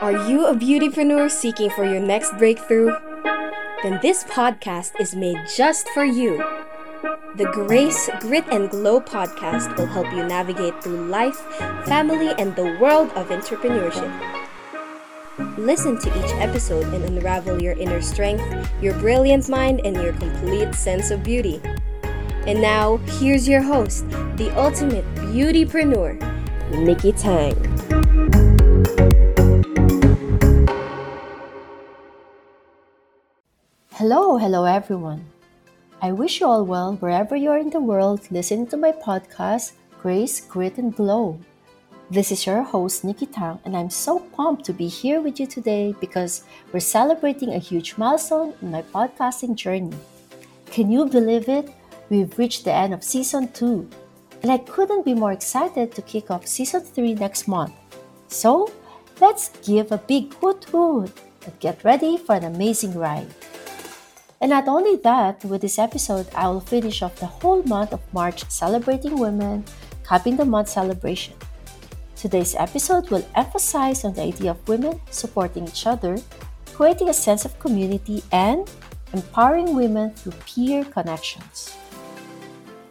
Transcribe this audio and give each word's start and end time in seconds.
Are 0.00 0.28
you 0.28 0.46
a 0.46 0.54
beautypreneur 0.54 1.30
seeking 1.30 1.70
for 1.70 1.84
your 1.84 2.00
next 2.00 2.36
breakthrough? 2.36 2.90
Then 3.82 4.00
this 4.02 4.24
podcast 4.24 5.00
is 5.00 5.14
made 5.14 5.38
just 5.56 5.88
for 5.90 6.04
you. 6.04 6.38
The 7.36 7.48
Grace, 7.52 8.10
Grit, 8.18 8.44
and 8.50 8.68
Glow 8.68 9.00
podcast 9.00 9.76
will 9.76 9.86
help 9.86 10.12
you 10.12 10.24
navigate 10.24 10.82
through 10.82 11.06
life, 11.06 11.38
family, 11.86 12.34
and 12.38 12.56
the 12.56 12.76
world 12.80 13.10
of 13.12 13.28
entrepreneurship. 13.28 14.10
Listen 15.56 15.96
to 16.00 16.08
each 16.18 16.32
episode 16.42 16.92
and 16.92 17.04
unravel 17.04 17.62
your 17.62 17.74
inner 17.74 18.02
strength, 18.02 18.44
your 18.82 18.94
brilliant 18.94 19.48
mind, 19.48 19.80
and 19.84 19.96
your 19.96 20.12
complete 20.14 20.74
sense 20.74 21.12
of 21.12 21.22
beauty. 21.22 21.60
And 22.46 22.60
now, 22.60 22.96
here's 23.18 23.48
your 23.48 23.62
host, 23.62 24.08
the 24.36 24.52
ultimate 24.56 25.04
beautypreneur, 25.14 26.18
Nikki 26.72 27.12
Tang. 27.12 27.83
Hello, 34.04 34.36
hello 34.36 34.66
everyone. 34.66 35.24
I 36.02 36.12
wish 36.12 36.38
you 36.38 36.46
all 36.46 36.62
well 36.66 36.96
wherever 36.96 37.34
you 37.34 37.48
are 37.48 37.56
in 37.56 37.70
the 37.70 37.80
world 37.80 38.20
listening 38.30 38.66
to 38.66 38.76
my 38.76 38.92
podcast, 38.92 39.72
Grace, 39.98 40.42
Grit, 40.42 40.76
and 40.76 40.94
Glow. 40.94 41.40
This 42.10 42.30
is 42.30 42.44
your 42.44 42.62
host, 42.64 43.02
Nikki 43.02 43.24
Tang, 43.24 43.60
and 43.64 43.74
I'm 43.74 43.88
so 43.88 44.18
pumped 44.18 44.66
to 44.66 44.74
be 44.74 44.88
here 44.88 45.22
with 45.22 45.40
you 45.40 45.46
today 45.46 45.94
because 46.00 46.44
we're 46.70 46.80
celebrating 46.80 47.54
a 47.54 47.58
huge 47.58 47.96
milestone 47.96 48.52
in 48.60 48.72
my 48.72 48.82
podcasting 48.82 49.54
journey. 49.54 49.96
Can 50.66 50.90
you 50.90 51.06
believe 51.06 51.48
it? 51.48 51.72
We've 52.10 52.38
reached 52.38 52.66
the 52.66 52.74
end 52.74 52.92
of 52.92 53.02
season 53.02 53.52
2, 53.52 53.88
and 54.42 54.52
I 54.52 54.58
couldn't 54.58 55.06
be 55.06 55.14
more 55.14 55.32
excited 55.32 55.94
to 55.94 56.02
kick 56.02 56.30
off 56.30 56.46
season 56.46 56.82
3 56.82 57.14
next 57.14 57.48
month. 57.48 57.72
So, 58.28 58.70
let's 59.18 59.48
give 59.64 59.92
a 59.92 59.96
big 59.96 60.34
hoot 60.34 60.64
hoot 60.64 61.10
and 61.46 61.58
get 61.58 61.82
ready 61.84 62.18
for 62.18 62.34
an 62.34 62.44
amazing 62.44 62.98
ride. 62.98 63.32
And 64.44 64.50
not 64.50 64.68
only 64.68 64.96
that, 64.96 65.42
with 65.46 65.62
this 65.62 65.78
episode, 65.78 66.28
I 66.34 66.48
will 66.48 66.60
finish 66.60 67.00
off 67.00 67.16
the 67.16 67.24
whole 67.24 67.62
month 67.62 67.94
of 67.94 68.12
March 68.12 68.44
celebrating 68.50 69.18
women, 69.18 69.64
capping 70.06 70.36
the 70.36 70.44
month 70.44 70.68
celebration. 70.68 71.32
Today's 72.14 72.54
episode 72.54 73.08
will 73.08 73.26
emphasize 73.36 74.04
on 74.04 74.12
the 74.12 74.20
idea 74.20 74.50
of 74.50 74.68
women 74.68 75.00
supporting 75.10 75.66
each 75.66 75.86
other, 75.86 76.18
creating 76.74 77.08
a 77.08 77.14
sense 77.14 77.46
of 77.46 77.58
community, 77.58 78.22
and 78.32 78.70
empowering 79.14 79.74
women 79.74 80.12
through 80.12 80.36
peer 80.44 80.84
connections. 80.84 81.74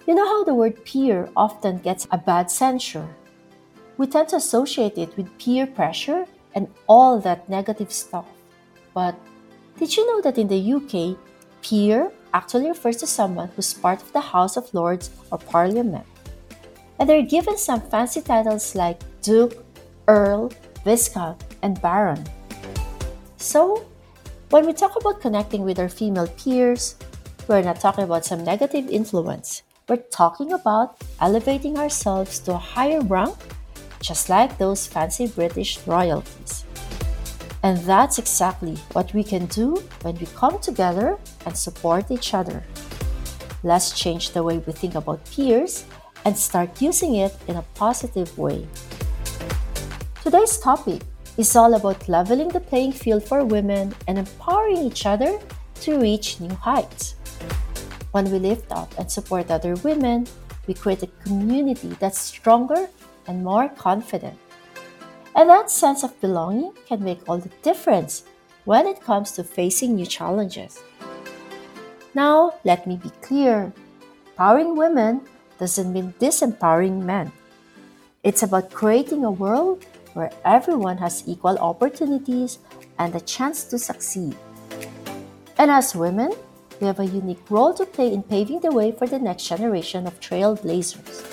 You 0.07 0.15
know 0.15 0.25
how 0.25 0.43
the 0.43 0.55
word 0.55 0.83
peer 0.85 1.29
often 1.37 1.77
gets 1.85 2.07
a 2.09 2.17
bad 2.17 2.49
censure? 2.49 3.07
We 3.97 4.07
tend 4.07 4.29
to 4.29 4.37
associate 4.37 4.97
it 4.97 5.15
with 5.15 5.37
peer 5.37 5.67
pressure 5.67 6.25
and 6.55 6.67
all 6.87 7.19
that 7.19 7.47
negative 7.47 7.93
stuff. 7.93 8.25
But 8.95 9.13
did 9.77 9.95
you 9.95 10.03
know 10.07 10.19
that 10.21 10.39
in 10.39 10.47
the 10.47 10.57
UK, 10.57 11.15
Peer 11.63 12.11
actually 12.33 12.67
refers 12.67 12.97
to 12.97 13.07
someone 13.07 13.49
who's 13.55 13.73
part 13.73 14.01
of 14.01 14.11
the 14.11 14.19
House 14.19 14.57
of 14.57 14.71
Lords 14.73 15.09
or 15.31 15.37
Parliament. 15.37 16.05
And 16.99 17.09
they're 17.09 17.23
given 17.23 17.57
some 17.57 17.81
fancy 17.81 18.21
titles 18.21 18.75
like 18.75 18.99
Duke, 19.21 19.63
Earl, 20.07 20.51
Viscount, 20.83 21.41
and 21.61 21.81
Baron. 21.81 22.23
So, 23.37 23.87
when 24.49 24.65
we 24.65 24.73
talk 24.73 24.95
about 24.99 25.21
connecting 25.21 25.63
with 25.63 25.79
our 25.79 25.89
female 25.89 26.27
peers, 26.27 26.95
we're 27.47 27.61
not 27.63 27.79
talking 27.79 28.03
about 28.03 28.25
some 28.25 28.43
negative 28.43 28.89
influence. 28.89 29.63
We're 29.89 30.05
talking 30.11 30.53
about 30.53 31.01
elevating 31.19 31.77
ourselves 31.77 32.39
to 32.39 32.53
a 32.53 32.57
higher 32.57 33.01
rank, 33.01 33.35
just 34.01 34.29
like 34.29 34.57
those 34.57 34.87
fancy 34.87 35.27
British 35.27 35.79
royalties. 35.87 36.62
And 37.63 37.77
that's 37.77 38.19
exactly 38.19 38.75
what 38.91 39.13
we 39.13 39.23
can 39.23 39.45
do 39.45 39.81
when 40.01 40.15
we 40.19 40.25
come 40.35 40.59
together 40.59 41.17
and 41.45 41.55
support 41.55 42.11
each 42.11 42.33
other. 42.33 42.61
Let's 43.63 43.97
change 43.97 44.31
the 44.31 44.43
way 44.43 44.57
we 44.57 44.73
think 44.73 44.95
about 44.95 45.23
peers 45.31 45.85
and 46.25 46.37
start 46.37 46.81
using 46.81 47.15
it 47.15 47.33
in 47.47 47.55
a 47.55 47.65
positive 47.73 48.37
way. 48.37 48.67
Today's 50.21 50.59
topic 50.59 51.03
is 51.37 51.55
all 51.55 51.73
about 51.73 52.09
leveling 52.09 52.49
the 52.49 52.59
playing 52.59 52.91
field 52.91 53.23
for 53.23 53.45
women 53.45 53.95
and 54.09 54.19
empowering 54.19 54.77
each 54.77 55.05
other 55.05 55.39
to 55.81 55.99
reach 55.99 56.41
new 56.41 56.53
heights. 56.53 57.15
When 58.11 58.29
we 58.29 58.39
lift 58.39 58.71
up 58.73 58.93
and 58.99 59.09
support 59.09 59.49
other 59.49 59.75
women, 59.75 60.27
we 60.67 60.73
create 60.73 61.03
a 61.03 61.07
community 61.23 61.95
that's 61.99 62.19
stronger 62.19 62.89
and 63.27 63.43
more 63.43 63.69
confident. 63.69 64.37
And 65.35 65.49
that 65.49 65.71
sense 65.71 66.03
of 66.03 66.19
belonging 66.21 66.73
can 66.85 67.03
make 67.03 67.27
all 67.27 67.39
the 67.39 67.49
difference 67.63 68.23
when 68.65 68.87
it 68.87 69.01
comes 69.01 69.31
to 69.33 69.43
facing 69.43 69.95
new 69.95 70.05
challenges. 70.05 70.81
Now, 72.13 72.53
let 72.63 72.85
me 72.85 72.97
be 72.97 73.09
clear 73.21 73.73
empowering 74.33 74.75
women 74.75 75.21
doesn't 75.59 75.93
mean 75.93 76.13
disempowering 76.19 77.03
men. 77.03 77.31
It's 78.23 78.43
about 78.43 78.71
creating 78.71 79.25
a 79.25 79.31
world 79.31 79.85
where 80.13 80.31
everyone 80.45 80.97
has 80.97 81.23
equal 81.27 81.57
opportunities 81.57 82.59
and 82.99 83.15
a 83.15 83.21
chance 83.21 83.63
to 83.65 83.79
succeed. 83.79 84.35
And 85.57 85.71
as 85.71 85.95
women, 85.95 86.31
we 86.79 86.87
have 86.87 86.99
a 86.99 87.05
unique 87.05 87.49
role 87.49 87.73
to 87.73 87.85
play 87.85 88.13
in 88.13 88.23
paving 88.23 88.61
the 88.61 88.71
way 88.71 88.91
for 88.91 89.07
the 89.07 89.19
next 89.19 89.47
generation 89.47 90.05
of 90.05 90.19
trailblazers. 90.19 91.23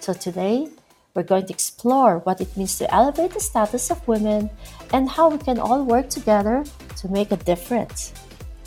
So 0.00 0.12
today, 0.12 0.68
we're 1.14 1.22
going 1.22 1.46
to 1.46 1.52
explore 1.52 2.18
what 2.20 2.40
it 2.40 2.56
means 2.56 2.78
to 2.78 2.92
elevate 2.92 3.32
the 3.32 3.40
status 3.40 3.90
of 3.90 4.06
women 4.08 4.50
and 4.92 5.08
how 5.08 5.28
we 5.28 5.38
can 5.38 5.58
all 5.58 5.84
work 5.84 6.08
together 6.08 6.64
to 6.96 7.08
make 7.08 7.32
a 7.32 7.36
difference. 7.36 8.12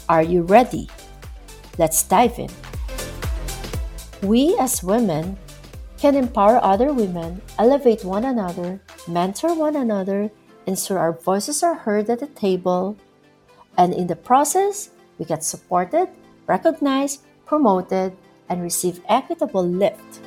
Are 0.07 0.21
you 0.21 0.43
ready? 0.43 0.87
Let's 1.77 2.03
dive 2.03 2.37
in. 2.37 2.49
We 4.21 4.55
as 4.59 4.83
women 4.83 5.37
can 5.97 6.15
empower 6.15 6.63
other 6.63 6.93
women, 6.93 7.41
elevate 7.57 8.05
one 8.05 8.25
another, 8.25 8.79
mentor 9.07 9.55
one 9.55 9.75
another, 9.75 10.29
ensure 10.67 10.99
our 10.99 11.13
voices 11.13 11.63
are 11.63 11.73
heard 11.73 12.09
at 12.09 12.19
the 12.19 12.27
table, 12.27 12.97
and 13.77 13.93
in 13.93 14.07
the 14.07 14.15
process, 14.15 14.89
we 15.17 15.25
get 15.25 15.43
supported, 15.43 16.09
recognized, 16.47 17.21
promoted, 17.45 18.15
and 18.49 18.61
receive 18.61 19.01
equitable 19.09 19.65
lift. 19.65 20.21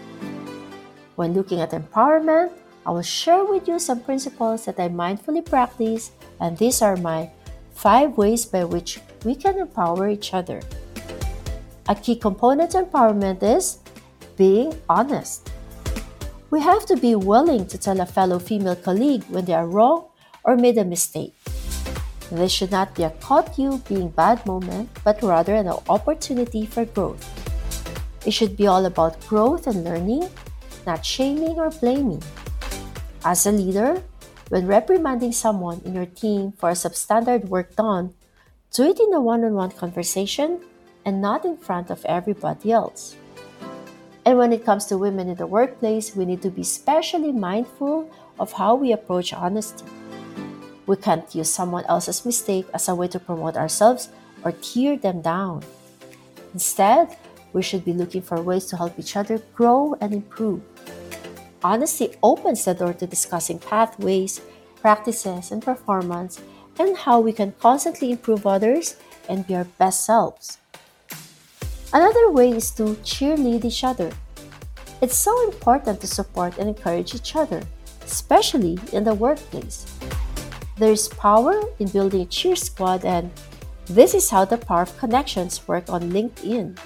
When 1.18 1.34
looking 1.34 1.58
at 1.58 1.74
empowerment, 1.74 2.54
I 2.86 2.92
will 2.92 3.02
share 3.02 3.42
with 3.42 3.66
you 3.66 3.80
some 3.80 3.98
principles 3.98 4.66
that 4.66 4.78
I 4.78 4.86
mindfully 4.86 5.42
practice, 5.42 6.12
and 6.38 6.56
these 6.56 6.80
are 6.80 6.94
my 6.94 7.34
five 7.74 8.16
ways 8.16 8.46
by 8.46 8.62
which 8.62 9.00
we 9.24 9.34
can 9.34 9.58
empower 9.58 10.08
each 10.08 10.32
other. 10.32 10.62
A 11.88 11.96
key 11.96 12.14
component 12.14 12.70
to 12.70 12.86
empowerment 12.86 13.42
is 13.42 13.82
being 14.36 14.78
honest. 14.88 15.50
We 16.54 16.60
have 16.62 16.86
to 16.86 16.94
be 16.94 17.16
willing 17.16 17.66
to 17.66 17.76
tell 17.76 17.98
a 17.98 18.06
fellow 18.06 18.38
female 18.38 18.76
colleague 18.76 19.24
when 19.26 19.44
they 19.44 19.54
are 19.58 19.66
wrong 19.66 20.14
or 20.44 20.54
made 20.54 20.78
a 20.78 20.84
mistake. 20.84 21.34
This 22.30 22.52
should 22.52 22.70
not 22.70 22.94
be 22.94 23.02
a 23.02 23.10
caught 23.18 23.58
you 23.58 23.82
being 23.88 24.10
bad 24.10 24.46
moment, 24.46 24.88
but 25.02 25.20
rather 25.20 25.56
an 25.56 25.66
opportunity 25.90 26.64
for 26.64 26.84
growth. 26.84 27.26
It 28.24 28.30
should 28.30 28.56
be 28.56 28.68
all 28.68 28.86
about 28.86 29.18
growth 29.26 29.66
and 29.66 29.82
learning 29.82 30.30
not 30.88 31.04
shaming 31.04 31.60
or 31.60 31.69
blaming. 31.69 32.25
As 33.22 33.44
a 33.44 33.53
leader, 33.53 34.00
when 34.49 34.65
reprimanding 34.65 35.37
someone 35.37 35.84
in 35.84 35.93
your 35.93 36.09
team 36.09 36.56
for 36.56 36.72
a 36.72 36.78
substandard 36.81 37.53
work 37.53 37.76
done, 37.76 38.16
do 38.72 38.88
it 38.88 38.97
in 38.97 39.12
a 39.12 39.21
one 39.21 39.44
on 39.44 39.53
one 39.53 39.71
conversation 39.76 40.65
and 41.04 41.21
not 41.21 41.44
in 41.44 41.60
front 41.60 41.93
of 41.93 42.00
everybody 42.09 42.72
else. 42.72 43.16
And 44.25 44.41
when 44.41 44.53
it 44.53 44.65
comes 44.65 44.88
to 44.88 44.97
women 44.97 45.28
in 45.28 45.37
the 45.37 45.47
workplace, 45.47 46.16
we 46.16 46.25
need 46.25 46.41
to 46.43 46.50
be 46.50 46.65
especially 46.65 47.32
mindful 47.32 48.09
of 48.41 48.53
how 48.53 48.75
we 48.75 48.93
approach 48.93 49.32
honesty. 49.32 49.84
We 50.88 50.97
can't 50.97 51.28
use 51.34 51.53
someone 51.53 51.84
else's 51.84 52.25
mistake 52.25 52.64
as 52.73 52.88
a 52.88 52.94
way 52.94 53.08
to 53.08 53.20
promote 53.20 53.56
ourselves 53.56 54.08
or 54.41 54.52
tear 54.52 54.96
them 54.96 55.20
down. 55.20 55.64
Instead, 56.52 57.17
we 57.58 57.62
should 57.62 57.84
be 57.84 57.93
looking 57.93 58.22
for 58.22 58.40
ways 58.40 58.66
to 58.66 58.76
help 58.76 58.96
each 59.00 59.16
other 59.16 59.43
grow 59.52 59.96
and 60.00 60.14
improve. 60.14 60.62
Honesty 61.64 62.14
opens 62.22 62.64
the 62.64 62.72
door 62.72 62.94
to 62.94 63.05
discussing 63.05 63.58
pathways, 63.58 64.40
practices, 64.81 65.50
and 65.50 65.60
performance, 65.60 66.40
and 66.78 66.96
how 66.96 67.19
we 67.19 67.32
can 67.32 67.52
constantly 67.58 68.12
improve 68.12 68.46
others 68.46 68.94
and 69.28 69.44
be 69.44 69.56
our 69.56 69.66
best 69.82 70.06
selves. 70.06 70.58
Another 71.93 72.31
way 72.31 72.50
is 72.50 72.70
to 72.78 72.94
cheerlead 73.02 73.64
each 73.64 73.82
other. 73.82 74.12
It's 75.02 75.16
so 75.16 75.34
important 75.50 76.00
to 76.02 76.06
support 76.06 76.58
and 76.58 76.69
encourage 76.69 77.12
each 77.12 77.34
other, 77.34 77.62
especially 78.06 78.78
in 78.93 79.02
the 79.02 79.14
workplace. 79.14 79.84
There 80.76 80.93
is 80.93 81.08
power 81.08 81.58
in 81.81 81.88
building 81.88 82.20
a 82.22 82.26
cheer 82.26 82.55
squad, 82.55 83.05
and 83.05 83.32
this 83.87 84.14
is 84.14 84.31
how 84.31 84.44
the 84.44 84.58
power 84.58 84.82
of 84.82 84.96
connections 84.96 85.66
work 85.66 85.90
on 85.90 86.12
LinkedIn. 86.14 86.78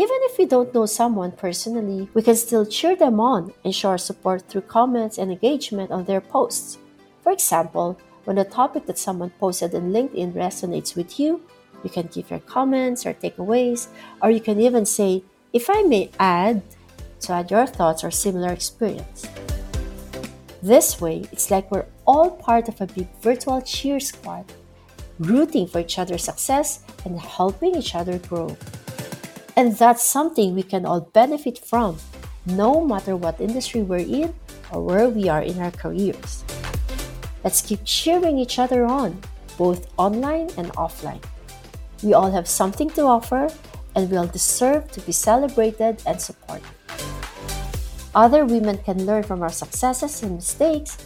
Even 0.00 0.16
if 0.22 0.38
we 0.38 0.46
don't 0.46 0.72
know 0.72 0.86
someone 0.86 1.30
personally, 1.30 2.08
we 2.14 2.22
can 2.22 2.34
still 2.34 2.64
cheer 2.64 2.96
them 2.96 3.20
on 3.20 3.52
and 3.66 3.74
show 3.74 3.90
our 3.90 3.98
support 3.98 4.48
through 4.48 4.62
comments 4.62 5.18
and 5.18 5.30
engagement 5.30 5.90
on 5.90 6.06
their 6.06 6.22
posts. 6.22 6.78
For 7.22 7.32
example, 7.32 8.00
when 8.24 8.38
a 8.38 8.44
topic 8.44 8.86
that 8.86 8.96
someone 8.96 9.28
posted 9.38 9.74
on 9.74 9.92
LinkedIn 9.92 10.32
resonates 10.32 10.96
with 10.96 11.20
you, 11.20 11.42
you 11.84 11.90
can 11.90 12.06
give 12.06 12.30
your 12.30 12.40
comments 12.40 13.04
or 13.04 13.12
takeaways, 13.12 13.88
or 14.22 14.30
you 14.30 14.40
can 14.40 14.58
even 14.58 14.86
say, 14.86 15.22
if 15.52 15.68
I 15.68 15.82
may 15.82 16.10
add, 16.18 16.62
to 17.20 17.34
add 17.34 17.50
your 17.50 17.66
thoughts 17.66 18.02
or 18.02 18.10
similar 18.10 18.52
experience. 18.54 19.28
This 20.62 20.98
way, 20.98 21.28
it's 21.30 21.50
like 21.50 21.70
we're 21.70 21.92
all 22.06 22.30
part 22.30 22.68
of 22.68 22.80
a 22.80 22.86
big 22.86 23.08
virtual 23.20 23.60
cheer 23.60 24.00
squad, 24.00 24.50
rooting 25.18 25.66
for 25.66 25.80
each 25.80 25.98
other's 25.98 26.24
success 26.24 26.84
and 27.04 27.20
helping 27.20 27.76
each 27.76 27.94
other 27.94 28.16
grow. 28.16 28.56
And 29.60 29.76
that's 29.76 30.02
something 30.02 30.54
we 30.54 30.62
can 30.62 30.86
all 30.86 31.02
benefit 31.12 31.58
from, 31.58 31.98
no 32.46 32.80
matter 32.80 33.14
what 33.14 33.42
industry 33.42 33.82
we're 33.82 34.08
in 34.08 34.32
or 34.72 34.80
where 34.80 35.10
we 35.10 35.28
are 35.28 35.42
in 35.42 35.60
our 35.60 35.70
careers. 35.70 36.48
Let's 37.44 37.60
keep 37.60 37.84
cheering 37.84 38.38
each 38.38 38.58
other 38.58 38.86
on, 38.86 39.20
both 39.58 39.92
online 39.98 40.48
and 40.56 40.72
offline. 40.80 41.20
We 42.02 42.14
all 42.14 42.30
have 42.32 42.48
something 42.48 42.88
to 42.96 43.02
offer, 43.02 43.52
and 43.94 44.10
we 44.10 44.16
all 44.16 44.32
deserve 44.32 44.90
to 44.92 45.00
be 45.02 45.12
celebrated 45.12 46.00
and 46.06 46.16
supported. 46.16 46.64
Other 48.14 48.46
women 48.46 48.78
can 48.78 49.04
learn 49.04 49.24
from 49.24 49.42
our 49.42 49.52
successes 49.52 50.22
and 50.22 50.36
mistakes, 50.36 50.96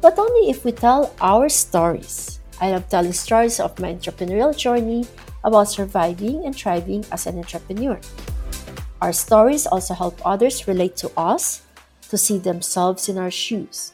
but 0.00 0.20
only 0.20 0.50
if 0.50 0.64
we 0.64 0.70
tell 0.70 1.12
our 1.20 1.48
stories. 1.48 2.38
I 2.60 2.70
love 2.70 2.88
telling 2.88 3.12
stories 3.12 3.58
of 3.58 3.76
my 3.80 3.92
entrepreneurial 3.92 4.56
journey 4.56 5.02
about 5.44 5.68
surviving 5.68 6.44
and 6.44 6.56
thriving 6.56 7.04
as 7.12 7.26
an 7.26 7.38
entrepreneur. 7.38 8.00
Our 9.00 9.12
stories 9.12 9.66
also 9.66 9.94
help 9.94 10.18
others 10.24 10.66
relate 10.66 10.96
to 11.04 11.12
us, 11.16 11.62
to 12.08 12.18
see 12.18 12.38
themselves 12.38 13.08
in 13.08 13.18
our 13.18 13.30
shoes. 13.30 13.92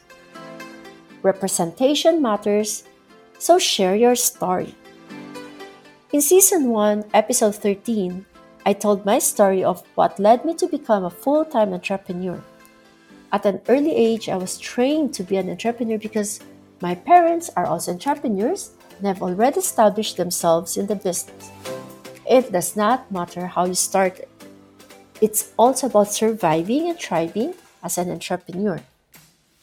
Representation 1.23 2.21
matters, 2.21 2.83
so 3.37 3.59
share 3.59 3.95
your 3.95 4.15
story. 4.15 4.75
In 6.11 6.21
Season 6.21 6.69
1, 6.69 7.05
Episode 7.13 7.55
13, 7.55 8.25
I 8.65 8.73
told 8.73 9.05
my 9.05 9.19
story 9.19 9.63
of 9.63 9.83
what 9.95 10.19
led 10.19 10.45
me 10.45 10.53
to 10.55 10.67
become 10.67 11.05
a 11.05 11.09
full 11.09 11.45
time 11.45 11.73
entrepreneur. 11.73 12.41
At 13.31 13.45
an 13.45 13.61
early 13.69 13.95
age, 13.95 14.29
I 14.29 14.35
was 14.35 14.57
trained 14.57 15.13
to 15.15 15.23
be 15.23 15.37
an 15.37 15.49
entrepreneur 15.49 15.97
because 15.97 16.41
my 16.81 16.95
parents 16.95 17.49
are 17.55 17.65
also 17.65 17.93
entrepreneurs 17.93 18.71
and 19.01 19.07
have 19.07 19.23
already 19.23 19.57
established 19.57 20.17
themselves 20.17 20.77
in 20.77 20.85
the 20.85 20.95
business. 20.95 21.49
It 22.29 22.51
does 22.51 22.77
not 22.77 23.11
matter 23.11 23.47
how 23.47 23.65
you 23.65 23.73
started, 23.73 24.29
it's 25.21 25.53
also 25.57 25.87
about 25.87 26.13
surviving 26.13 26.89
and 26.89 26.99
thriving 26.99 27.53
as 27.83 27.97
an 27.97 28.09
entrepreneur. 28.09 28.81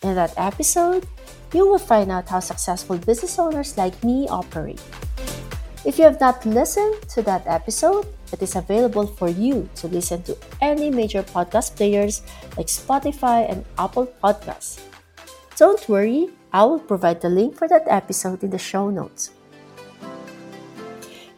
In 0.03 0.15
that 0.15 0.35
episode, 0.37 1.07
you 1.53 1.67
will 1.67 1.79
find 1.79 2.11
out 2.11 2.29
how 2.29 2.41
successful 2.41 2.99
business 2.99 3.39
owners 3.39 3.79
like 3.79 4.03
me 4.03 4.29
operate. 4.29 4.83
If 5.85 5.99
you 5.99 6.05
have 6.05 6.21
not 6.21 6.45
listened 6.45 7.03
to 7.15 7.23
that 7.23 7.47
episode, 7.47 8.07
it 8.33 8.43
is 8.43 8.57
available 8.57 9.07
for 9.07 9.29
you 9.29 9.69
to 9.77 9.89
listen 9.89 10.23
to 10.25 10.37
any 10.61 10.91
major 10.91 11.23
podcast 11.23 11.77
players 11.77 12.23
like 12.57 12.67
Spotify 12.67 13.51
and 13.51 13.65
Apple 13.79 14.07
Podcasts. 14.23 14.83
Don't 15.57 15.89
worry, 15.89 16.29
I 16.53 16.65
will 16.65 16.81
provide 16.81 17.21
the 17.21 17.29
link 17.29 17.57
for 17.57 17.69
that 17.69 17.85
episode 17.87 18.43
in 18.43 18.51
the 18.51 18.59
show 18.59 18.91
notes. 18.91 19.31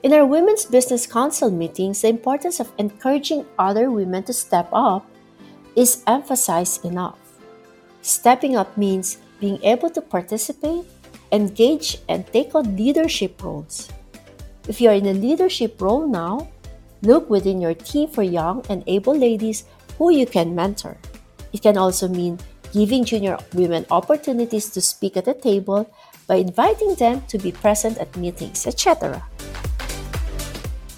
In 0.02 0.12
our 0.12 0.24
Women's 0.24 0.64
Business 0.64 1.06
Council 1.06 1.50
meetings, 1.50 2.02
the 2.02 2.08
importance 2.08 2.60
of 2.60 2.72
encouraging 2.78 3.44
other 3.58 3.90
women 3.90 4.22
to 4.24 4.32
step 4.32 4.68
up 4.72 5.04
is 5.76 6.02
emphasized 6.06 6.84
enough. 6.84 7.18
Stepping 8.02 8.56
up 8.56 8.76
means 8.76 9.18
being 9.40 9.62
able 9.62 9.90
to 9.90 10.00
participate, 10.00 10.84
engage, 11.32 11.98
and 12.08 12.26
take 12.32 12.54
on 12.54 12.76
leadership 12.76 13.42
roles. 13.42 13.90
If 14.68 14.80
you 14.80 14.88
are 14.88 14.94
in 14.94 15.06
a 15.06 15.12
leadership 15.12 15.80
role 15.80 16.06
now, 16.06 16.48
Look 17.02 17.30
within 17.30 17.60
your 17.60 17.72
team 17.72 18.08
for 18.08 18.22
young 18.22 18.62
and 18.68 18.84
able 18.86 19.16
ladies 19.16 19.64
who 19.96 20.12
you 20.12 20.26
can 20.26 20.54
mentor. 20.54 20.98
It 21.52 21.62
can 21.62 21.78
also 21.78 22.08
mean 22.08 22.38
giving 22.72 23.04
junior 23.04 23.38
women 23.54 23.86
opportunities 23.90 24.68
to 24.70 24.80
speak 24.80 25.16
at 25.16 25.24
the 25.24 25.34
table 25.34 25.90
by 26.26 26.36
inviting 26.36 26.94
them 26.94 27.22
to 27.26 27.38
be 27.38 27.50
present 27.52 27.98
at 27.98 28.16
meetings, 28.16 28.66
etc. 28.66 29.22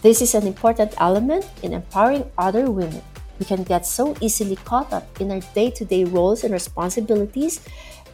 This 0.03 0.21
is 0.21 0.35
an 0.35 0.47
important 0.47 0.93
element 0.99 1.47
in 1.63 1.73
empowering 1.73 2.29
other 2.37 2.71
women. 2.71 3.03
We 3.39 3.47
can 3.47 3.63
get 3.63 3.87
so 3.87 4.15
easily 4.21 4.57
caught 4.57 4.93
up 4.93 5.07
in 5.21 5.31
our 5.31 5.41
day 5.55 5.71
to 5.71 5.85
day 5.85 6.05
roles 6.05 6.45
and 6.45 6.53
responsibilities, 6.53 7.61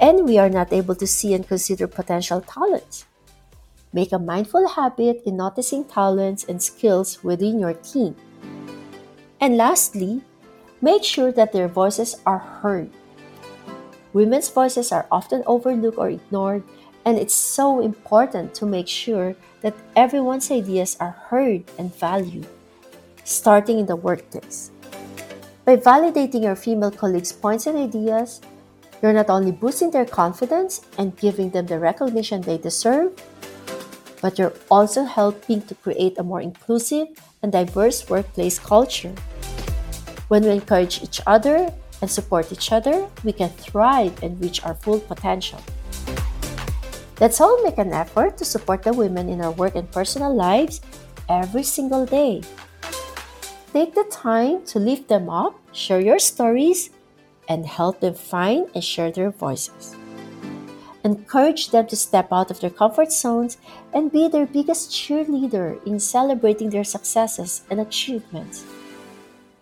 and 0.01 0.25
we 0.25 0.39
are 0.39 0.49
not 0.49 0.73
able 0.73 0.95
to 0.95 1.07
see 1.07 1.35
and 1.35 1.47
consider 1.47 1.87
potential 1.87 2.41
talents. 2.41 3.05
Make 3.93 4.13
a 4.13 4.19
mindful 4.19 4.69
habit 4.69 5.23
in 5.25 5.39
noticing 5.39 5.85
talents 5.85 6.45
and 6.45 6.63
skills 6.63 7.25
within 7.25 7.59
your 7.59 7.73
team. 7.73 8.15
And 9.41 9.57
lastly, 9.57 10.21
make 10.81 11.03
sure 11.03 11.33
that 11.33 11.53
their 11.53 11.69
voices 11.69 12.17
are 12.27 12.39
heard. 12.39 12.91
Women's 14.19 14.49
voices 14.51 14.91
are 14.91 15.07
often 15.13 15.45
overlooked 15.47 15.97
or 15.97 16.11
ignored, 16.11 16.65
and 17.05 17.17
it's 17.17 17.39
so 17.39 17.79
important 17.79 18.53
to 18.59 18.67
make 18.67 18.89
sure 18.89 19.37
that 19.61 19.79
everyone's 19.95 20.51
ideas 20.51 20.97
are 20.99 21.15
heard 21.31 21.63
and 21.79 21.95
valued, 21.95 22.49
starting 23.23 23.79
in 23.79 23.87
the 23.87 23.95
workplace. 23.95 24.73
By 25.65 25.77
validating 25.77 26.43
your 26.43 26.57
female 26.57 26.91
colleagues' 26.91 27.31
points 27.31 27.69
and 27.69 27.79
ideas, 27.79 28.41
you're 29.01 29.13
not 29.13 29.31
only 29.31 29.53
boosting 29.53 29.93
their 29.93 30.05
confidence 30.05 30.83
and 30.99 31.15
giving 31.15 31.51
them 31.51 31.67
the 31.67 31.79
recognition 31.79 32.43
they 32.43 32.59
deserve, 32.59 33.15
but 34.21 34.37
you're 34.37 34.59
also 34.69 35.05
helping 35.05 35.63
to 35.71 35.77
create 35.77 36.19
a 36.19 36.25
more 36.25 36.41
inclusive 36.41 37.07
and 37.45 37.53
diverse 37.53 38.11
workplace 38.11 38.59
culture. 38.59 39.15
When 40.27 40.43
we 40.43 40.51
encourage 40.51 41.05
each 41.05 41.21
other 41.25 41.73
and 42.01 42.11
support 42.11 42.53
each 42.53 42.73
other, 42.73 43.09
we 43.25 43.33
can 43.33 43.51
thrive 43.51 44.23
and 44.23 44.41
reach 44.41 44.65
our 44.65 44.75
full 44.75 45.01
potential. 45.01 45.61
Let's 47.21 47.41
all 47.41 47.63
make 47.63 47.79
an 47.79 47.93
effort 47.93 48.39
to 48.39 48.45
support 48.45 48.83
the 48.83 48.93
women 48.93 49.29
in 49.29 49.41
our 49.41 49.51
work 49.51 49.75
and 49.75 49.91
personal 49.91 50.35
lives 50.35 50.81
every 51.29 51.65
single 51.65 52.07
day. 52.07 52.43
Take 53.73 53.95
the 53.95 54.07
time 54.11 54.65
to 54.67 54.79
lift 54.79 55.09
them 55.09 55.29
up, 55.29 55.59
share 55.73 56.01
your 56.01 56.19
stories, 56.19 56.91
and 57.49 57.67
help 57.67 58.01
them 58.01 58.15
find 58.15 58.71
and 58.75 58.85
share 58.85 59.11
their 59.11 59.31
voices 59.31 59.97
encourage 61.05 61.71
them 61.71 61.87
to 61.87 61.97
step 61.97 62.29
out 62.33 62.51
of 62.51 62.61
their 62.61 62.71
comfort 62.71 63.13
zones 63.13 63.57
and 63.95 64.13
be 64.13 64.29
their 64.29 64.47
biggest 64.47 64.91
cheerleader 64.91 65.85
in 65.87 65.99
celebrating 65.99 66.71
their 66.71 66.85
successes 66.85 67.63
and 67.71 67.81
achievements. 67.81 68.65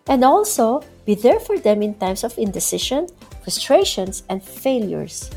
And 0.09 0.23
also 0.23 0.83
be 1.05 1.15
there 1.15 1.39
for 1.39 1.57
them 1.59 1.81
in 1.81 1.95
times 1.95 2.23
of 2.23 2.37
indecision, 2.37 3.07
frustrations, 3.43 4.23
and 4.29 4.43
failures. 4.43 5.29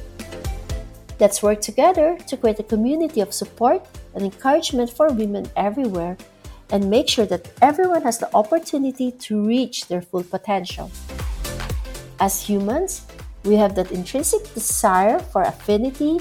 Let's 1.19 1.43
work 1.43 1.61
together 1.61 2.17
to 2.29 2.37
create 2.37 2.59
a 2.61 2.63
community 2.63 3.21
of 3.21 3.35
support 3.35 3.85
and 4.15 4.25
encouragement 4.25 4.91
for 4.91 5.09
women 5.13 5.51
everywhere 5.57 6.17
and 6.73 6.89
make 6.89 7.09
sure 7.09 7.27
that 7.27 7.51
everyone 7.61 8.03
has 8.03 8.19
the 8.19 8.35
opportunity 8.35 9.11
to 9.13 9.45
reach 9.45 9.89
their 9.89 10.03
full 10.03 10.23
potential. 10.23 10.91
As 12.21 12.41
humans, 12.41 13.07
we 13.45 13.57
have 13.57 13.75
that 13.75 13.91
intrinsic 13.91 14.43
desire 14.55 15.19
for 15.19 15.43
affinity 15.43 16.21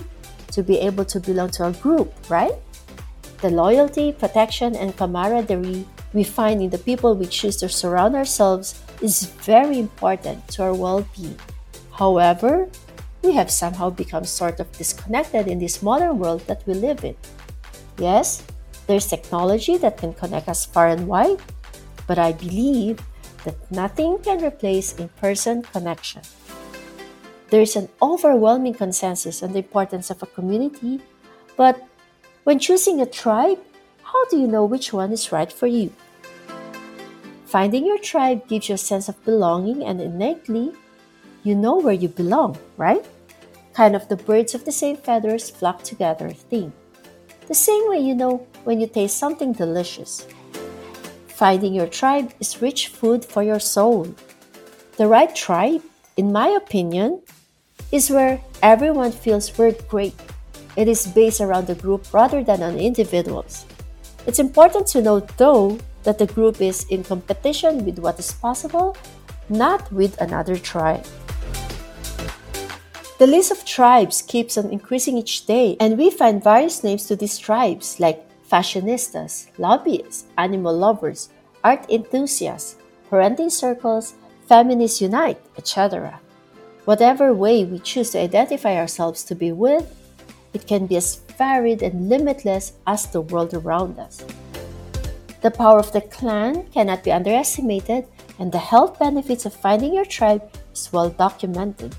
to 0.51 0.63
be 0.63 0.79
able 0.79 1.06
to 1.06 1.20
belong 1.20 1.50
to 1.51 1.68
a 1.68 1.72
group, 1.74 2.13
right? 2.29 2.53
The 3.41 3.50
loyalty, 3.51 4.12
protection, 4.12 4.75
and 4.75 4.96
camaraderie 4.98 5.86
we 6.13 6.24
find 6.24 6.62
in 6.62 6.70
the 6.70 6.78
people 6.78 7.16
we 7.16 7.28
choose 7.28 7.58
to 7.58 7.70
surround 7.70 8.16
ourselves 8.16 8.82
is 9.01 9.25
very 9.46 9.78
important 9.78 10.48
to 10.50 10.63
our 10.63 10.74
well 10.74 11.06
being. 11.16 11.38
However, 11.92 12.70
we 13.22 13.34
have 13.34 13.51
somehow 13.51 13.89
become 13.89 14.25
sort 14.25 14.60
of 14.60 14.72
disconnected 14.72 15.48
in 15.48 15.60
this 15.60 15.84
modern 15.84 16.20
world 16.20 16.42
that 16.48 16.66
we 16.66 16.74
live 16.74 17.04
in. 17.04 17.16
Yes, 17.98 18.44
there's 18.88 19.06
technology 19.06 19.78
that 19.78 19.98
can 19.98 20.13
connect 20.13 20.48
us 20.48 20.66
far 20.66 20.88
and 20.88 21.08
wide, 21.08 21.42
but 22.08 22.18
I 22.18 22.32
believe 22.32 23.00
that 23.44 23.56
nothing 23.72 24.18
can 24.20 24.44
replace 24.44 24.94
in 24.98 25.10
person 25.22 25.62
connection. 25.62 26.22
There 27.50 27.62
is 27.62 27.75
an 27.75 27.89
overwhelming 28.01 28.74
consensus 28.74 29.44
on 29.44 29.54
the 29.54 29.60
importance 29.60 30.10
of 30.10 30.24
a 30.24 30.28
community, 30.28 31.01
but 31.58 31.82
when 32.44 32.58
choosing 32.58 33.01
a 33.01 33.06
tribe, 33.06 33.60
how 34.12 34.25
do 34.25 34.39
you 34.39 34.48
know 34.48 34.66
which 34.66 34.92
one 34.92 35.12
is 35.12 35.32
right 35.32 35.51
for 35.51 35.68
you? 35.68 35.94
Finding 37.46 37.86
your 37.86 38.00
tribe 38.00 38.48
gives 38.48 38.68
you 38.68 38.75
a 38.75 38.78
sense 38.78 39.08
of 39.08 39.24
belonging, 39.24 39.84
and 39.84 40.01
innately, 40.01 40.74
you 41.44 41.54
know 41.54 41.75
where 41.78 41.94
you 41.94 42.08
belong, 42.08 42.58
right? 42.78 43.06
Kind 43.74 43.96
of 43.96 44.08
the 44.08 44.16
birds 44.16 44.56
of 44.56 44.66
the 44.66 44.72
same 44.72 44.98
feathers 44.98 45.50
flock 45.51 45.84
together 45.84 46.30
thing. 46.32 46.74
The 47.48 47.54
same 47.54 47.88
way 47.88 48.00
you 48.00 48.16
know 48.16 48.48
when 48.63 48.80
you 48.80 48.88
taste 48.88 49.18
something 49.18 49.54
delicious. 49.54 50.25
Finding 51.28 51.74
your 51.74 51.88
tribe 51.88 52.34
is 52.39 52.62
rich 52.62 52.88
food 52.88 53.24
for 53.24 53.44
your 53.44 53.60
soul. 53.60 54.13
The 54.98 55.08
right 55.08 55.34
tribe, 55.36 55.84
in 56.18 56.32
my 56.32 56.50
opinion, 56.50 57.22
is 57.92 58.10
where 58.10 58.42
everyone 58.63 59.12
feels 59.12 59.56
we're 59.58 59.72
great, 59.88 60.16
it 60.75 60.88
is 60.88 61.06
based 61.06 61.42
around 61.42 61.68
the 61.68 61.75
group 61.75 62.12
rather 62.12 62.44
than 62.44 62.63
on 62.63 62.78
individuals. 62.78 63.66
It's 64.26 64.40
important 64.40 64.88
to 64.88 65.02
note, 65.02 65.30
though, 65.38 65.78
that 66.04 66.18
the 66.18 66.28
group 66.28 66.62
is 66.62 66.86
in 66.86 67.04
competition 67.04 67.86
with 67.86 68.00
what 68.00 68.20
is 68.20 68.32
possible, 68.32 68.96
not 69.50 69.92
with 69.92 70.20
another 70.22 70.58
tribe. 70.58 71.06
The 73.18 73.28
list 73.28 73.52
of 73.52 73.66
tribes 73.66 74.22
keeps 74.22 74.58
on 74.58 74.72
increasing 74.72 75.18
each 75.18 75.46
day, 75.46 75.76
and 75.80 75.98
we 75.98 76.10
find 76.10 76.44
various 76.44 76.84
names 76.84 77.06
to 77.08 77.16
these 77.16 77.38
tribes 77.38 78.00
like 78.00 78.24
fashionistas, 78.50 79.48
lobbyists, 79.58 80.26
animal 80.38 80.76
lovers, 80.76 81.30
art 81.64 81.86
enthusiasts, 81.90 82.76
parenting 83.12 83.52
circles, 83.52 84.16
feminists 84.48 85.02
unite, 85.02 85.40
etc. 85.58 86.20
Whatever 86.86 87.34
way 87.34 87.66
we 87.66 87.80
choose 87.80 88.12
to 88.12 88.20
identify 88.20 88.78
ourselves 88.78 89.24
to 89.26 89.36
be 89.36 89.52
with, 89.52 89.86
it 90.53 90.68
can 90.68 90.88
be 90.88 90.98
as 90.98 91.22
varied 91.38 91.82
and 91.82 92.10
limitless 92.10 92.74
as 92.88 93.06
the 93.08 93.22
world 93.22 93.53
around 93.53 94.00
us. 94.00 94.25
The 95.41 95.51
power 95.51 95.79
of 95.79 95.91
the 95.94 96.01
clan 96.01 96.65
cannot 96.74 97.03
be 97.03 97.12
underestimated, 97.12 98.08
and 98.39 98.51
the 98.51 98.60
health 98.60 99.00
benefits 99.00 99.46
of 99.46 99.53
finding 99.53 99.94
your 99.94 100.06
tribe 100.06 100.44
is 100.74 100.91
well 100.91 101.10
documented. 101.10 101.96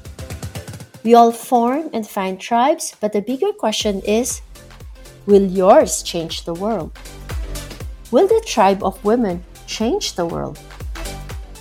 We 1.03 1.15
all 1.15 1.33
form 1.33 1.89
and 1.95 2.07
find 2.07 2.39
tribes, 2.39 2.95
but 3.01 3.13
the 3.13 3.23
bigger 3.23 3.53
question 3.53 4.03
is 4.03 4.43
will 5.27 5.47
yours 5.47 6.03
change 6.03 6.45
the 6.45 6.55
world? 6.55 6.93
Will 8.11 8.27
the 8.27 8.43
tribe 8.45 8.83
of 8.83 9.03
women 9.05 9.43
change 9.67 10.15
the 10.15 10.27
world? 10.27 10.59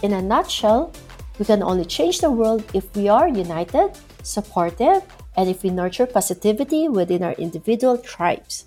In 0.01 0.13
a 0.13 0.21
nutshell, 0.21 0.91
we 1.37 1.45
can 1.45 1.63
only 1.63 1.85
change 1.85 2.19
the 2.19 2.31
world 2.31 2.63
if 2.73 2.93
we 2.95 3.07
are 3.07 3.29
united, 3.29 3.91
supportive, 4.23 5.03
and 5.39 5.47
if 5.47 5.63
we 5.63 5.69
nurture 5.69 6.05
positivity 6.05 6.89
within 6.89 7.23
our 7.23 7.31
individual 7.39 7.97
tribes. 7.97 8.65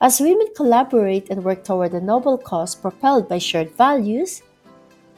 As 0.00 0.18
women 0.18 0.48
collaborate 0.56 1.30
and 1.30 1.44
work 1.44 1.62
toward 1.62 1.94
a 1.94 2.00
noble 2.00 2.36
cause 2.36 2.74
propelled 2.74 3.28
by 3.28 3.38
shared 3.38 3.70
values, 3.76 4.42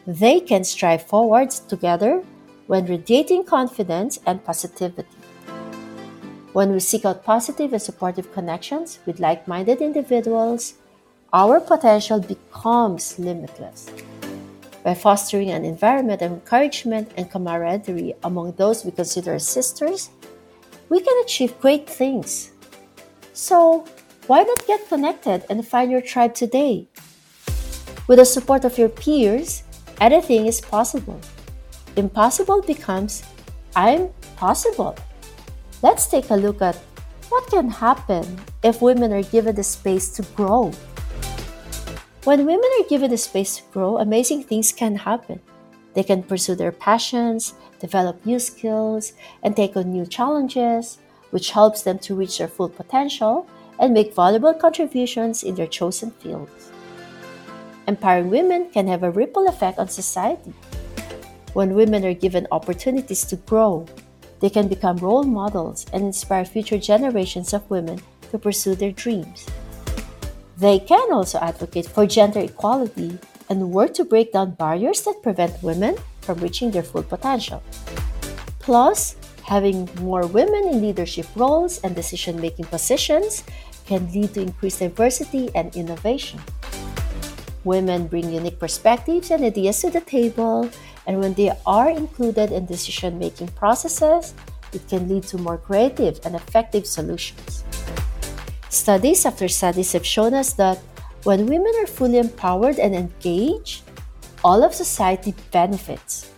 they 0.07 0.41
can 0.41 0.63
strive 0.63 1.05
forwards 1.05 1.61
together 1.61 2.23
when 2.67 2.85
radiating 2.85 3.45
confidence 3.45 4.21
and 4.27 4.45
positivity. 4.45 5.17
When 6.53 6.71
we 6.71 6.81
seek 6.81 7.07
out 7.07 7.25
positive 7.25 7.73
and 7.73 7.81
supportive 7.81 8.31
connections 8.35 8.99
with 9.07 9.21
like 9.21 9.49
minded 9.49 9.81
individuals, 9.81 10.75
our 11.33 11.61
potential 11.61 12.21
becomes 12.21 13.19
limitless. 13.19 13.89
By 14.85 14.93
fostering 14.93 15.49
an 15.49 15.65
environment 15.65 16.21
of 16.21 16.31
encouragement 16.33 17.11
and 17.17 17.31
camaraderie 17.31 18.17
among 18.23 18.53
those 18.53 18.85
we 18.85 18.91
consider 18.91 19.39
sisters, 19.39 20.11
we 20.93 21.01
can 21.01 21.17
achieve 21.25 21.59
great 21.59 21.89
things. 21.89 22.53
So, 23.33 23.89
why 24.27 24.43
not 24.43 24.67
get 24.67 24.87
connected 24.91 25.43
and 25.49 25.67
find 25.67 25.91
your 25.91 26.03
tribe 26.05 26.35
today? 26.35 26.87
With 28.07 28.19
the 28.19 28.29
support 28.29 28.67
of 28.67 28.77
your 28.77 28.91
peers, 28.91 29.65
anything 30.05 30.45
is 30.45 30.61
possible 30.61 31.19
impossible 31.97 32.61
becomes 32.61 33.25
I'm 33.75 34.13
possible. 34.37 34.97
Let's 35.83 36.07
take 36.07 36.29
a 36.29 36.37
look 36.37 36.61
at 36.61 36.77
what 37.29 37.49
can 37.49 37.69
happen 37.69 38.25
if 38.63 38.83
women 38.85 39.13
are 39.13 39.25
given 39.25 39.57
the 39.57 39.65
space 39.65 40.13
to 40.21 40.23
grow. 40.37 40.73
When 42.25 42.45
women 42.45 42.71
are 42.81 42.89
given 42.89 43.11
the 43.11 43.17
space 43.17 43.57
to 43.57 43.63
grow, 43.73 43.97
amazing 43.97 44.45
things 44.45 44.73
can 44.73 44.97
happen. 44.97 45.41
They 45.95 46.03
can 46.05 46.23
pursue 46.23 46.55
their 46.55 46.73
passions, 46.73 47.55
develop 47.83 48.25
new 48.25 48.39
skills, 48.39 49.13
and 49.43 49.55
take 49.55 49.77
on 49.77 49.91
new 49.93 50.07
challenges, 50.07 50.99
which 51.31 51.51
helps 51.51 51.83
them 51.83 51.99
to 51.99 52.15
reach 52.15 52.39
their 52.39 52.49
full 52.49 52.71
potential 52.71 53.47
and 53.81 53.93
make 53.93 54.15
valuable 54.15 54.55
contributions 54.55 55.43
in 55.43 55.57
their 55.57 55.67
chosen 55.67 56.13
fields. 56.23 56.71
Empowering 57.89 58.31
women 58.31 58.71
can 58.71 58.87
have 58.87 59.03
a 59.03 59.11
ripple 59.11 59.49
effect 59.49 59.79
on 59.79 59.89
society. 59.89 60.55
When 61.53 61.75
women 61.75 62.07
are 62.07 62.15
given 62.15 62.47
opportunities 62.53 63.27
to 63.27 63.37
grow, 63.37 63.85
they 64.39 64.49
can 64.49 64.69
become 64.69 64.97
role 65.03 65.25
models 65.25 65.85
and 65.93 66.05
inspire 66.05 66.45
future 66.45 66.79
generations 66.79 67.53
of 67.53 67.69
women 67.69 67.99
to 68.31 68.39
pursue 68.39 68.77
their 68.77 68.93
dreams. 68.93 69.47
They 70.57 70.79
can 70.79 71.13
also 71.13 71.39
advocate 71.39 71.87
for 71.87 72.07
gender 72.07 72.41
equality 72.41 73.19
and 73.51 73.73
work 73.75 73.95
to 73.95 74.05
break 74.05 74.33
down 74.33 74.55
barriers 74.55 75.03
that 75.03 75.23
prevent 75.23 75.63
women 75.63 75.97
from 76.23 76.39
reaching 76.39 76.71
their 76.71 76.83
full 76.83 77.03
potential. 77.03 77.63
Plus, 78.59 79.17
having 79.43 79.89
more 80.01 80.27
women 80.27 80.69
in 80.69 80.81
leadership 80.81 81.27
roles 81.37 81.83
and 81.83 81.95
decision 81.95 82.41
making 82.41 82.67
positions 82.67 83.45
can 83.87 84.11
lead 84.13 84.33
to 84.35 84.41
increased 84.41 84.79
diversity 84.79 85.51
and 85.55 85.75
innovation. 85.77 86.41
Women 87.65 88.07
bring 88.07 88.33
unique 88.33 88.59
perspectives 88.59 89.31
and 89.31 89.45
ideas 89.45 89.81
to 89.83 89.91
the 89.91 90.01
table 90.01 90.71
and 91.07 91.19
when 91.19 91.35
they 91.35 91.51
are 91.67 91.91
included 91.91 92.53
in 92.53 92.67
decision 92.67 93.19
making 93.19 93.49
processes, 93.59 94.35
it 94.73 94.87
can 94.89 95.09
lead 95.09 95.25
to 95.25 95.39
more 95.39 95.59
creative 95.59 96.21
and 96.25 96.35
effective 96.35 96.87
solutions. 96.87 97.65
Studies 98.69 99.27
after 99.27 99.49
studies 99.49 99.93
have 99.93 100.07
shown 100.07 100.33
us 100.33 100.55
that 100.55 100.79
when 101.25 101.47
women 101.47 101.73
are 101.79 101.87
fully 101.87 102.19
empowered 102.19 102.79
and 102.79 102.95
engaged, 102.95 103.83
all 104.45 104.65
of 104.65 104.75
society 104.75 105.35
benefits. 105.51 106.31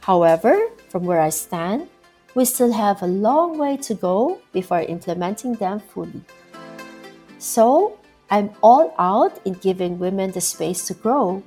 However, 0.00 0.68
from 0.88 1.04
where 1.04 1.20
I 1.20 1.30
stand, 1.30 1.88
we 2.34 2.44
still 2.44 2.72
have 2.72 3.02
a 3.02 3.06
long 3.06 3.58
way 3.58 3.76
to 3.78 3.94
go 3.94 4.40
before 4.52 4.82
implementing 4.82 5.54
them 5.54 5.80
fully. 5.80 6.20
So, 7.38 7.98
I'm 8.30 8.50
all 8.62 8.94
out 8.98 9.40
in 9.46 9.54
giving 9.54 9.98
women 9.98 10.32
the 10.32 10.40
space 10.40 10.84
to 10.88 10.94
grow 10.94 11.42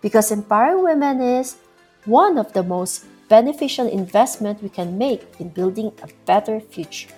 because 0.00 0.32
empowering 0.32 0.82
women 0.82 1.20
is 1.20 1.56
one 2.04 2.38
of 2.38 2.52
the 2.52 2.62
most 2.64 3.06
beneficial 3.28 3.86
investment 3.86 4.62
we 4.62 4.68
can 4.68 4.98
make 4.98 5.22
in 5.38 5.48
building 5.48 5.92
a 6.02 6.08
better 6.26 6.58
future. 6.58 7.08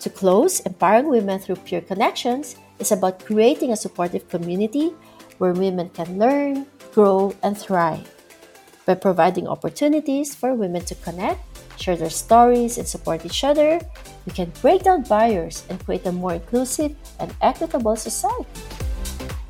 To 0.00 0.10
close, 0.10 0.60
empowering 0.60 1.08
women 1.08 1.38
through 1.38 1.56
peer 1.64 1.80
connections 1.80 2.56
is 2.78 2.92
about 2.92 3.24
creating 3.24 3.72
a 3.72 3.76
supportive 3.76 4.28
community 4.28 4.92
where 5.38 5.52
women 5.52 5.90
can 5.90 6.18
learn, 6.18 6.66
grow, 6.92 7.34
and 7.42 7.56
thrive. 7.56 8.10
By 8.86 8.94
providing 8.94 9.48
opportunities 9.48 10.34
for 10.34 10.54
women 10.54 10.84
to 10.84 10.94
connect, 10.96 11.40
share 11.80 11.96
their 11.96 12.10
stories, 12.10 12.78
and 12.78 12.86
support 12.86 13.24
each 13.24 13.44
other, 13.44 13.80
we 14.26 14.32
can 14.32 14.52
break 14.60 14.84
down 14.84 15.02
barriers 15.02 15.64
and 15.68 15.82
create 15.84 16.06
a 16.06 16.12
more 16.12 16.34
inclusive 16.34 16.94
and 17.18 17.34
equitable 17.40 17.96
society. 17.96 18.46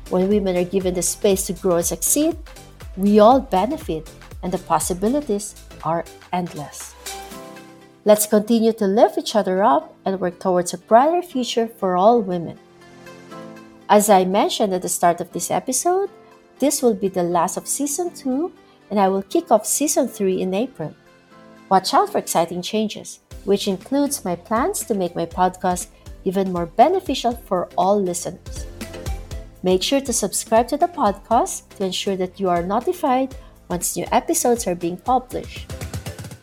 When 0.09 0.29
women 0.29 0.55
are 0.57 0.63
given 0.63 0.93
the 0.93 1.01
space 1.01 1.47
to 1.47 1.53
grow 1.53 1.77
and 1.77 1.85
succeed, 1.85 2.37
we 2.95 3.19
all 3.19 3.39
benefit, 3.41 4.09
and 4.41 4.51
the 4.51 4.59
possibilities 4.59 5.55
are 5.83 6.05
endless. 6.31 6.95
Let's 8.05 8.27
continue 8.27 8.71
to 8.73 8.85
lift 8.85 9.17
each 9.17 9.35
other 9.35 9.63
up 9.63 9.95
and 10.05 10.21
work 10.21 10.39
towards 10.39 10.73
a 10.73 10.77
brighter 10.77 11.21
future 11.21 11.67
for 11.67 11.97
all 11.97 12.21
women. 12.21 12.59
As 13.87 14.09
I 14.09 14.25
mentioned 14.25 14.73
at 14.73 14.81
the 14.81 14.89
start 14.89 15.21
of 15.21 15.31
this 15.31 15.51
episode, 15.51 16.09
this 16.57 16.81
will 16.81 16.95
be 16.95 17.07
the 17.07 17.21
last 17.21 17.55
of 17.55 17.67
season 17.67 18.11
2 18.15 18.51
and 18.89 18.99
I 18.99 19.07
will 19.09 19.21
kick 19.21 19.51
off 19.51 19.65
season 19.65 20.07
3 20.07 20.41
in 20.41 20.55
April. 20.55 20.95
Watch 21.69 21.93
out 21.93 22.11
for 22.11 22.17
exciting 22.17 22.63
changes, 22.63 23.19
which 23.43 23.67
includes 23.67 24.25
my 24.25 24.35
plans 24.35 24.83
to 24.85 24.95
make 24.95 25.15
my 25.15 25.27
podcast 25.27 25.87
even 26.23 26.51
more 26.51 26.65
beneficial 26.65 27.33
for 27.33 27.69
all 27.77 28.01
listeners. 28.01 28.65
Make 29.61 29.83
sure 29.83 30.01
to 30.01 30.13
subscribe 30.13 30.67
to 30.69 30.77
the 30.77 30.87
podcast 30.87 31.69
to 31.77 31.85
ensure 31.85 32.15
that 32.15 32.39
you 32.39 32.49
are 32.49 32.63
notified 32.63 33.35
once 33.69 33.95
new 33.95 34.05
episodes 34.11 34.65
are 34.65 34.75
being 34.75 34.97
published. 34.97 35.71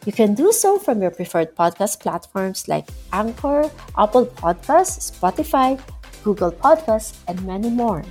You 0.06 0.12
can 0.12 0.34
do 0.34 0.52
so 0.52 0.78
from 0.78 1.02
your 1.02 1.10
preferred 1.10 1.56
podcast 1.56 2.00
platforms 2.00 2.68
like 2.68 2.88
Anchor, 3.12 3.68
Apple 3.96 4.26
Podcasts, 4.26 5.10
Spotify, 5.10 5.80
Google 6.22 6.52
Podcasts, 6.52 7.18
and 7.28 7.42
many 7.44 7.70
more. 7.70 8.02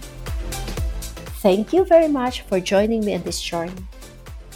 Thank 1.42 1.74
you 1.74 1.86
very 1.86 2.08
much 2.08 2.42
for 2.42 2.60
joining 2.60 3.04
me 3.04 3.16
on 3.16 3.24
this 3.24 3.42
journey. 3.42 3.74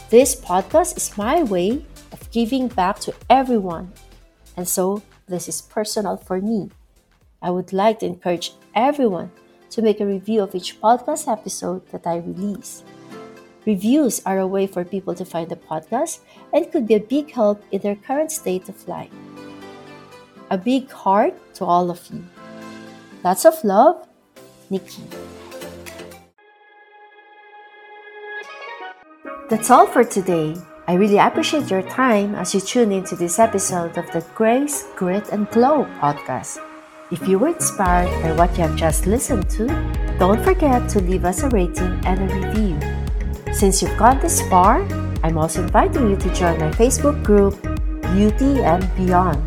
This 0.10 0.36
podcast 0.36 0.98
is 0.98 1.18
my 1.18 1.44
way 1.44 1.84
of 2.12 2.30
giving 2.32 2.68
back 2.68 3.00
to 3.00 3.14
everyone, 3.30 3.92
and 4.56 4.68
so 4.68 5.02
this 5.28 5.50
is 5.50 5.62
personal 5.62 6.18
for 6.18 6.40
me. 6.40 6.70
I 7.42 7.50
would 7.50 7.74
like 7.74 8.00
to 8.00 8.06
encourage 8.06 8.54
everyone 8.76 9.32
to 9.72 9.82
make 9.82 10.00
a 10.00 10.06
review 10.06 10.42
of 10.42 10.54
each 10.54 10.80
podcast 10.80 11.32
episode 11.32 11.86
that 11.90 12.06
I 12.06 12.18
release. 12.18 12.84
Reviews 13.66 14.22
are 14.26 14.40
a 14.40 14.48
way 14.48 14.68
for 14.68 14.86
people 14.86 15.16
to 15.16 15.26
find 15.26 15.50
the 15.50 15.56
podcast 15.56 16.20
and 16.54 16.72
could 16.72 16.88
be 16.88 16.94
a 16.94 17.00
big 17.00 17.32
help 17.32 17.64
in 17.72 17.82
their 17.82 17.96
current 17.96 18.32
state 18.32 18.70
of 18.70 18.88
life. 18.88 19.10
A 20.52 20.58
big 20.58 20.92
heart 20.92 21.34
to 21.56 21.66
all 21.66 21.90
of 21.90 22.00
you. 22.14 22.24
Lots 23.26 23.44
of 23.44 23.64
love, 23.64 24.08
Nikki. 24.70 25.02
That's 29.50 29.72
all 29.72 29.88
for 29.88 30.04
today. 30.04 30.54
I 30.88 30.94
really 30.94 31.18
appreciate 31.18 31.72
your 31.72 31.82
time 31.82 32.36
as 32.36 32.54
you 32.54 32.62
tune 32.62 32.92
into 32.92 33.16
this 33.16 33.40
episode 33.40 33.98
of 33.98 34.06
the 34.12 34.24
Grace, 34.36 34.86
Grit, 34.96 35.30
and 35.30 35.50
Glow 35.50 35.90
podcast. 35.98 36.62
If 37.10 37.28
you 37.28 37.40
were 37.40 37.48
inspired 37.48 38.14
by 38.22 38.34
what 38.34 38.56
you 38.60 38.62
have 38.62 38.76
just 38.76 39.08
listened 39.08 39.50
to, 39.58 39.66
don't 40.20 40.44
forget 40.44 40.88
to 40.90 41.02
leave 41.02 41.26
us 41.26 41.42
a 41.42 41.50
rating 41.50 42.00
and 42.06 42.30
a 42.30 42.36
review. 42.36 42.78
Since 43.56 43.82
you've 43.82 43.98
gone 43.98 44.20
this 44.20 44.48
far, 44.50 44.86
I'm 45.24 45.40
also 45.40 45.64
inviting 45.64 46.12
you 46.12 46.16
to 46.16 46.30
join 46.36 46.60
my 46.60 46.70
Facebook 46.70 47.24
group, 47.24 47.60
Beauty 48.14 48.62
and 48.62 48.86
Beyond. 48.96 49.42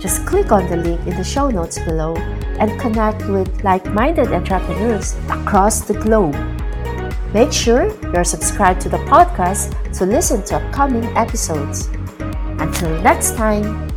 Just 0.00 0.24
click 0.24 0.52
on 0.52 0.70
the 0.70 0.78
link 0.78 1.06
in 1.06 1.18
the 1.18 1.24
show 1.24 1.50
notes 1.50 1.78
below 1.80 2.16
and 2.60 2.78
connect 2.78 3.28
with 3.28 3.64
like 3.64 3.84
minded 3.92 4.32
entrepreneurs 4.32 5.16
across 5.28 5.80
the 5.80 5.94
globe. 5.94 6.36
Make 7.34 7.52
sure 7.52 7.90
you're 8.12 8.24
subscribed 8.24 8.80
to 8.82 8.88
the 8.88 8.98
podcast 8.98 9.74
to 9.98 10.06
listen 10.06 10.44
to 10.44 10.56
upcoming 10.56 11.04
episodes. 11.16 11.88
Until 12.58 13.00
next 13.02 13.36
time, 13.36 13.89